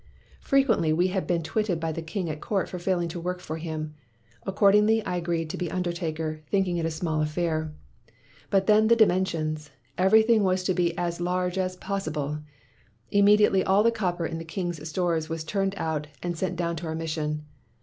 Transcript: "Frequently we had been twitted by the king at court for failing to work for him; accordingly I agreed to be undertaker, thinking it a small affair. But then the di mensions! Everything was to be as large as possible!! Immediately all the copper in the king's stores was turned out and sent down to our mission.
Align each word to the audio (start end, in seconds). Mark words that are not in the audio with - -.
"Frequently 0.39 0.91
we 0.91 1.09
had 1.09 1.27
been 1.27 1.43
twitted 1.43 1.79
by 1.79 1.91
the 1.91 2.01
king 2.01 2.27
at 2.27 2.41
court 2.41 2.67
for 2.67 2.79
failing 2.79 3.07
to 3.09 3.19
work 3.19 3.39
for 3.39 3.57
him; 3.57 3.93
accordingly 4.47 5.05
I 5.05 5.15
agreed 5.17 5.47
to 5.51 5.57
be 5.57 5.69
undertaker, 5.69 6.41
thinking 6.49 6.77
it 6.77 6.87
a 6.87 6.89
small 6.89 7.21
affair. 7.21 7.71
But 8.49 8.65
then 8.65 8.87
the 8.87 8.95
di 8.95 9.05
mensions! 9.05 9.69
Everything 9.99 10.41
was 10.41 10.63
to 10.63 10.73
be 10.73 10.97
as 10.97 11.21
large 11.21 11.59
as 11.59 11.75
possible!! 11.75 12.39
Immediately 13.11 13.63
all 13.63 13.83
the 13.83 13.91
copper 13.91 14.25
in 14.25 14.39
the 14.39 14.43
king's 14.43 14.89
stores 14.89 15.29
was 15.29 15.43
turned 15.43 15.75
out 15.77 16.07
and 16.23 16.35
sent 16.35 16.55
down 16.55 16.77
to 16.77 16.87
our 16.87 16.95
mission. 16.95 17.45